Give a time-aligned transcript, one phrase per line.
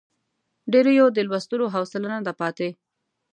[0.71, 2.69] ډېریو د لوستلو حوصله نه ده پاتې.